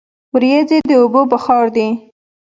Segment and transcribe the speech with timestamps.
[0.33, 1.87] وریځې د اوبو بخار دي.